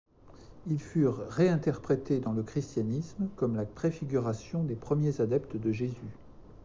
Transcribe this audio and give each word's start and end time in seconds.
Ils 0.65 0.79
furent 0.79 1.27
réinterprétés 1.29 2.19
dans 2.21 2.31
le 2.31 2.41
christianisme 2.41 3.29
comme 3.35 3.55
la 3.55 3.65
préfiguration 3.65 4.63
des 4.63 4.73
premiers 4.73 5.21
adeptes 5.21 5.57
de 5.57 5.71
Jésus. 5.71 6.17